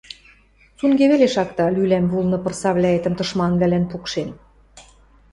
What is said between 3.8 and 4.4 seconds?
пукшем.